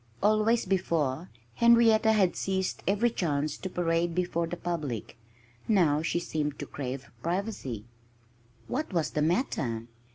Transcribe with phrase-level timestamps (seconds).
[0.23, 5.15] Always, before, Henrietta had seized every chance to parade before the public.
[5.67, 7.83] Now she seemed to crave privacy.
[8.67, 9.85] What was the matter?